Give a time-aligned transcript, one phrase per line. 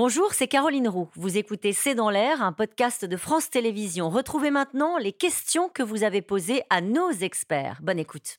[0.00, 1.08] Bonjour, c'est Caroline Roux.
[1.16, 4.10] Vous écoutez C'est dans l'air, un podcast de France Télévisions.
[4.10, 7.80] Retrouvez maintenant les questions que vous avez posées à nos experts.
[7.82, 8.38] Bonne écoute.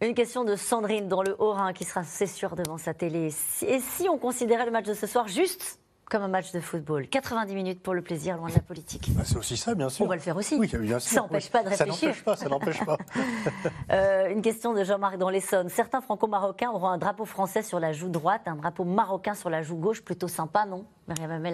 [0.00, 3.28] Une question de Sandrine dans le Haut-Rhin qui sera, c'est sûr, devant sa télé.
[3.62, 5.78] Et si on considérait le match de ce soir juste?
[6.08, 7.08] Comme un match de football.
[7.08, 9.10] 90 minutes pour le plaisir, loin de la politique.
[9.14, 10.04] Bah, c'est aussi ça, bien sûr.
[10.04, 10.56] On va le faire aussi.
[10.56, 11.12] Oui, bien sûr.
[11.12, 11.94] Ça n'empêche pas de réfléchir.
[11.96, 12.98] Ça n'empêche pas, ça n'empêche pas.
[13.92, 15.68] euh, une question de Jean-Marc dans l'Essonne.
[15.68, 19.62] Certains franco-marocains auront un drapeau français sur la joue droite, un drapeau marocain sur la
[19.62, 20.02] joue gauche.
[20.02, 20.86] Plutôt sympa, non?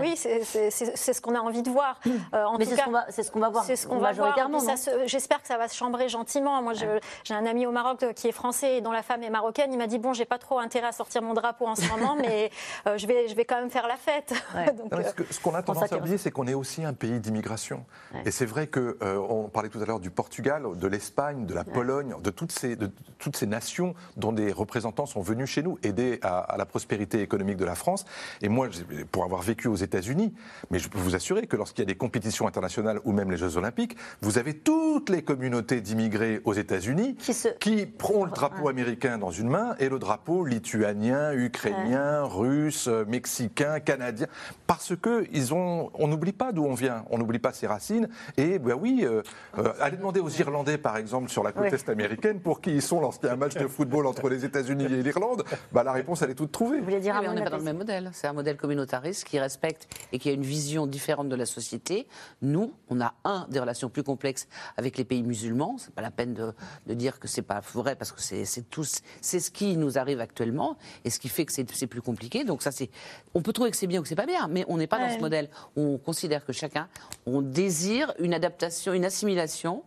[0.00, 2.00] Oui, c'est ce qu'on a envie de voir.
[2.34, 3.64] Euh, en Mais c'est ce qu'on va, voir.
[3.64, 4.58] C'est ce qu'on va majoritairement.
[5.06, 6.62] J'espère que ça va se chambrer gentiment.
[6.62, 9.72] Moi, j'ai un ami au Maroc qui est français et dont la femme est marocaine.
[9.72, 12.16] Il m'a dit bon, j'ai pas trop intérêt à sortir mon drapeau en ce moment,
[12.20, 12.50] mais
[12.86, 14.34] euh, je vais, je vais quand même faire la fête.
[14.76, 17.84] Donc, euh, ce qu'on a tendance à oublier, c'est qu'on est aussi un pays d'immigration.
[18.24, 21.64] Et c'est vrai que on parlait tout à l'heure du Portugal, de l'Espagne, de la
[21.64, 25.78] Pologne, de toutes ces, de toutes ces nations dont des représentants sont venus chez nous
[25.82, 28.04] aider à, à la prospérité économique de la France.
[28.42, 28.68] Et moi,
[29.10, 30.32] pour avoir vécu aux États-Unis,
[30.70, 33.36] mais je peux vous assurer que lorsqu'il y a des compétitions internationales ou même les
[33.36, 37.48] Jeux Olympiques, vous avez toutes les communautés d'immigrés aux États-Unis qui, se...
[37.48, 43.80] qui prend le drapeau américain dans une main et le drapeau lituanien, ukrainien, russe, mexicain,
[43.80, 44.26] canadien,
[44.66, 48.08] parce que ils ont, on n'oublie pas d'où on vient, on n'oublie pas ses racines.
[48.36, 49.22] Et ben oui, euh,
[49.58, 52.82] euh, allez demander aux Irlandais par exemple sur la côte est américaine pour qui ils
[52.82, 55.44] sont lorsqu'il y a un match de football entre les États-Unis et l'Irlande.
[55.72, 56.78] Bah, la réponse elle est toute trouvée.
[56.78, 58.10] Vous voulez dire on n'est pas dans le même modèle.
[58.12, 62.06] C'est un modèle communautariste qui respecte et qui a une vision différente de la société.
[62.40, 65.76] Nous, on a un des relations plus complexes avec les pays musulmans.
[65.78, 66.52] C'est pas la peine de,
[66.86, 68.86] de dire que c'est pas vrai parce que c'est tout,
[69.20, 72.44] c'est ce qui nous arrive actuellement et ce qui fait que c'est plus compliqué.
[72.44, 72.90] Donc ça, c'est,
[73.34, 74.98] on peut trouver que c'est bien ou que c'est pas bien, mais on n'est pas
[74.98, 75.50] dans ce modèle.
[75.76, 76.88] On considère que chacun,
[77.26, 79.82] on désire une adaptation, une assimilation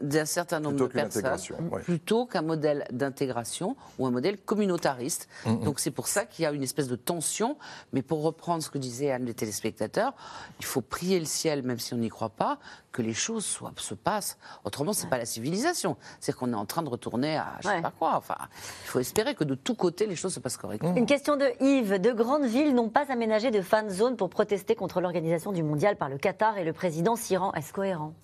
[0.00, 5.28] d'un certain nombre de personnes plutôt qu'un modèle d'intégration ou un modèle communautariste.
[5.44, 5.64] Mm, mm.
[5.64, 7.56] Donc c'est pour ça qu'il y a une espèce de tension.
[7.92, 10.14] Mais pour reprendre ce que disait Anne les téléspectateurs,
[10.58, 12.58] il faut prier le ciel, même si on n'y croit pas,
[12.92, 14.38] que les choses soient, se passent.
[14.64, 15.96] Autrement, c'est n'est pas la civilisation.
[16.20, 18.14] C'est qu'on est en train de retourner à je ne sais pas quoi.
[18.16, 18.36] Enfin,
[18.84, 20.94] il faut espérer que de tous côtés les choses se passent correctement.
[20.94, 22.00] Une question de Yves.
[22.00, 25.96] De grandes villes n'ont pas aménagé de fan zone pour protester contre l'organisation du mondial
[25.96, 27.52] par le Qatar et le président s'y rend.
[27.54, 28.14] Est-ce cohérent?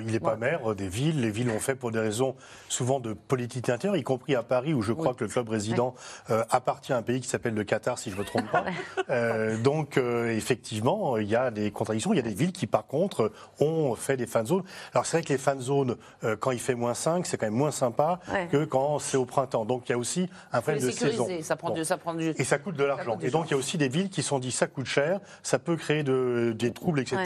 [0.00, 1.20] Il n'est pas maire des villes.
[1.20, 2.34] Les villes l'ont fait pour des raisons
[2.68, 5.94] souvent de politique intérieure, y compris à Paris, où je crois que le club résident
[6.30, 8.64] euh, appartient à un pays qui s'appelle le Qatar, si je ne me trompe pas.
[9.10, 12.12] Euh, donc, euh, effectivement, il y a des contradictions.
[12.12, 14.64] Il y a des villes qui, par contre, ont fait des fan zones.
[14.92, 15.96] Alors, c'est vrai que les fan zones,
[16.40, 19.64] quand il fait moins 5, c'est quand même moins sympa que quand c'est au printemps.
[19.64, 21.26] Donc, il y a aussi un problème de saison.
[21.40, 22.30] Ça prend, du, ça prend du...
[22.36, 23.18] Et ça coûte de l'argent.
[23.22, 25.58] Et donc, il y a aussi des villes qui sont dit ça coûte cher, ça
[25.58, 27.24] peut créer de, des troubles, etc.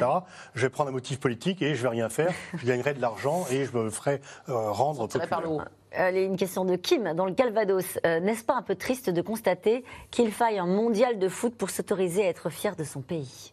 [0.55, 3.47] Je vais prendre un motif politique et je vais rien faire je gagnerai de l'argent
[3.51, 5.61] et je me ferai euh, rendre par le haut.
[5.99, 7.99] une question de Kim dans le Calvados.
[8.07, 11.71] Euh, n'est-ce pas un peu triste de constater qu'il faille un mondial de foot pour
[11.71, 13.53] s'autoriser à être fier de son pays?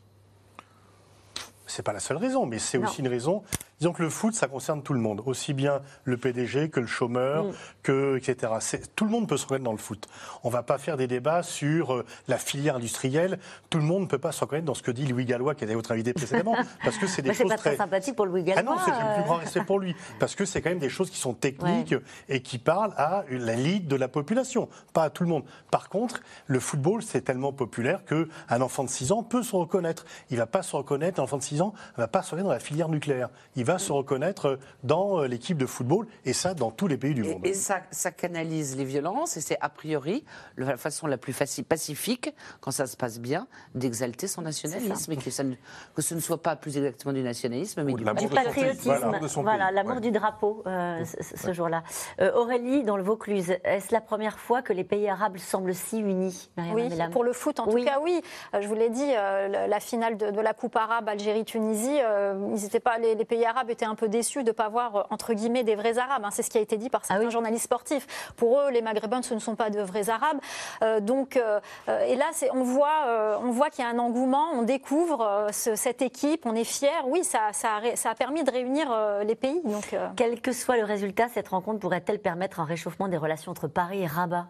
[1.68, 3.44] C'est pas la seule raison, mais c'est aussi une raison
[3.80, 6.88] Disons que le foot, ça concerne tout le monde, aussi bien le PDG que le
[6.88, 7.54] chômeur, mm.
[7.84, 8.54] que etc.
[8.96, 10.08] Tout le monde peut se reconnaître dans le foot.
[10.44, 13.40] On ne va pas faire des débats sur euh, la filière industrielle.
[13.70, 15.64] Tout le monde ne peut pas se reconnaître dans ce que dit Louis Gallois, qui
[15.64, 17.78] était votre invité précédemment, parce que c'est des choses pas très...
[17.78, 18.62] sympathique pour Louis Gallois.
[18.62, 20.90] Ah non, c'est le plus grand respect pour lui, parce que c'est quand même des
[20.90, 21.96] choses qui sont techniques
[22.28, 25.44] et qui parlent à la ligue de la population, pas à tout le monde.
[25.72, 29.56] Par contre, le football, c'est tellement populaire que un enfant de 6 ans peut se
[29.56, 30.06] reconnaître.
[30.32, 32.48] Il va pas se reconnaître, un enfant de 6 ans, ne va pas se reconnaître
[32.48, 33.30] dans la filière nucléaire.
[33.56, 37.14] Il va se reconnaître dans euh, l'équipe de football, et ça dans tous les pays
[37.14, 37.46] du monde.
[37.46, 40.26] Et ça, ça, canalise les violences, et c'est a priori
[40.58, 45.18] la façon la plus facile, pacifique, quand ça se passe bien, d'exalter son nationalisme, et
[45.18, 45.54] que, ça ne,
[45.96, 49.20] que ce ne soit pas plus exactement du nationalisme, mais du, patriotisme.
[49.42, 51.84] Voilà, l'amour du drapeau euh, ce, jour-là.
[52.22, 56.00] Euh, Aurélie, dans le Vaucluse, est-ce la première fois que les pays arabes semblent si
[56.00, 58.22] unis Oui, pour le foot en tout cas, oui.
[58.60, 63.26] Je vous l'ai dit, la finale de, la Coupe arabe Algérie-Tunisie, ils pas, les, les
[63.26, 65.98] pays arabes étaient un peu déçus de ne pas voir, euh, entre guillemets, des vrais
[65.98, 66.24] Arabes.
[66.24, 66.30] Hein.
[66.32, 68.08] C'est ce qui a été dit par ah certains journalistes sportifs.
[68.38, 70.40] Pour eux, les Maghrébins, ce ne sont pas de vrais Arabes.
[70.82, 74.62] Euh, donc, euh, et là, on voit, on voit qu'il y a un engouement, on
[74.62, 76.90] découvre cette équipe, on est fiers.
[77.08, 78.88] Oui, ça, ça, a, ça a permis de réunir
[79.26, 79.62] les pays.
[79.66, 83.68] Donc, Quel que soit le résultat, cette rencontre pourrait-elle permettre un réchauffement des relations entre
[83.68, 84.48] Paris et Rabat?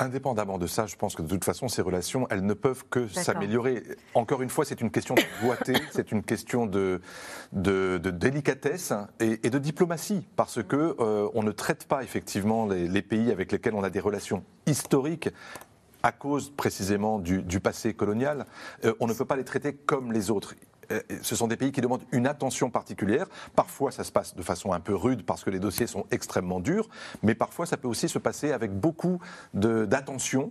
[0.00, 3.08] Indépendamment de ça, je pense que de toute façon, ces relations, elles ne peuvent que
[3.08, 3.82] s'améliorer.
[4.14, 7.00] Encore une fois, c'est une question de doigté, c'est une question de,
[7.52, 13.32] de, délicatesse et, de diplomatie, parce que euh, on ne traite pas effectivement les, pays
[13.32, 15.30] avec lesquels on a des relations historiques
[16.04, 18.46] à cause précisément du, passé colonial.
[18.84, 20.54] Euh, on ne peut pas les traiter comme les autres
[21.22, 23.26] ce sont des pays qui demandent une attention particulière.
[23.54, 26.60] Parfois, ça se passe de façon un peu rude parce que les dossiers sont extrêmement
[26.60, 26.88] durs,
[27.22, 29.20] mais parfois, ça peut aussi se passer avec beaucoup
[29.54, 30.50] d'attention.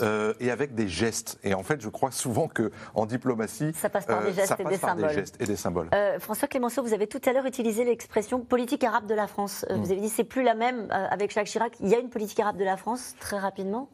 [0.00, 1.38] Euh, et avec des gestes.
[1.44, 5.02] Et en fait, je crois souvent qu'en diplomatie, ça passe par des gestes, et, des
[5.02, 5.88] des gestes et des symboles.
[5.94, 9.64] Euh, François Clémenceau, vous avez tout à l'heure utilisé l'expression politique arabe de la France.
[9.70, 9.92] Euh, vous mm.
[9.92, 11.72] avez dit c'est plus la même avec Jacques Chirac.
[11.80, 13.88] Il y a une politique arabe de la France, très rapidement?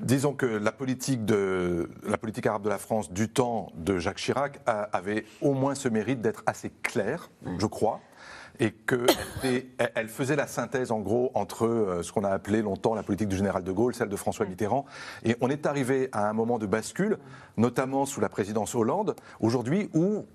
[0.00, 4.18] Disons que la politique, de, la politique arabe de la France du temps de Jacques
[4.18, 8.00] Chirac avait au moins ce mérite d'être assez claire, je crois
[8.60, 9.06] et qu'elle
[9.94, 13.28] elle faisait la synthèse en gros entre euh, ce qu'on a appelé longtemps la politique
[13.28, 14.84] du général de Gaulle, celle de François Mitterrand.
[15.24, 17.18] Et on est arrivé à un moment de bascule,
[17.56, 20.26] notamment sous la présidence Hollande, aujourd'hui où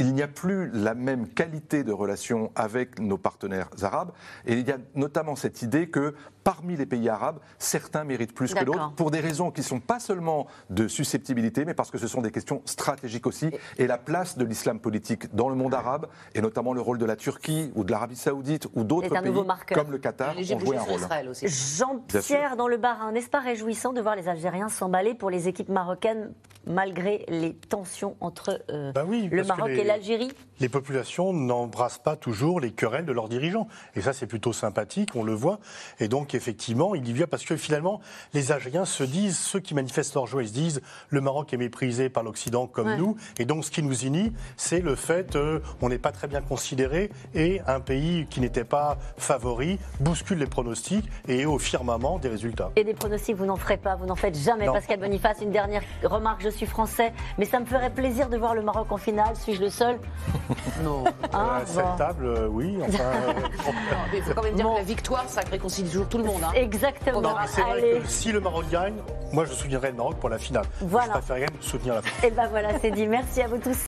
[0.00, 4.12] il n'y a plus la même qualité de relation avec nos partenaires arabes.
[4.46, 8.54] Et il y a notamment cette idée que parmi les pays arabes, certains méritent plus
[8.54, 11.98] que d'autres, pour des raisons qui ne sont pas seulement de susceptibilité, mais parce que
[11.98, 13.50] ce sont des questions stratégiques aussi.
[13.76, 17.04] Et la place de l'islam politique dans le monde arabe, et notamment le rôle de
[17.04, 19.32] la Turquie ou de l'Arabie saoudite ou d'autres pays
[19.74, 21.00] comme le Qatar, ont joué un rôle.
[21.44, 25.68] Jean-Pierre dans le Barin, n'est-ce pas réjouissant de voir les Algériens s'emballer pour les équipes
[25.68, 26.32] marocaines
[26.70, 30.30] malgré les tensions entre euh, bah le Maroc et l'Algérie
[30.60, 33.68] Les populations n'embrassent pas toujours les querelles de leurs dirigeants.
[33.94, 35.58] Et ça, c'est plutôt sympathique, on le voit.
[35.98, 38.00] Et donc, effectivement, il y vient parce que finalement,
[38.32, 41.56] les Algériens se disent, ceux qui manifestent leur joie, ils se disent le Maroc est
[41.56, 43.16] méprisé par l'Occident comme nous.
[43.38, 45.36] Et donc, ce qui nous unit, c'est le fait
[45.80, 50.46] qu'on n'est pas très bien considéré et un pays qui n'était pas favori bouscule les
[50.46, 52.70] pronostics et est au firmament des résultats.
[52.76, 55.38] Et des pronostics, vous n'en ferez pas, vous n'en faites jamais, Pascal Boniface.
[55.42, 58.90] Une dernière remarque, je suis français, mais ça me ferait plaisir de voir le Maroc
[58.90, 59.36] en finale.
[59.36, 59.98] Suis-je le seul
[60.82, 61.04] Non.
[61.32, 62.78] Ah, cette table, euh, oui.
[62.82, 63.32] Enfin, euh,
[64.14, 66.42] il faut quand même dire que la victoire, ça réconcilie toujours tout le monde.
[66.44, 66.52] Hein.
[66.54, 67.22] Exactement.
[67.46, 68.96] c'est vrai que si le Maroc gagne,
[69.32, 70.64] moi je soutiendrai le Maroc pour la finale.
[70.80, 71.06] Voilà.
[71.06, 72.24] Je préférerais soutenir la France.
[72.24, 73.06] Et ben voilà, c'est dit.
[73.06, 73.89] Merci à vous tous.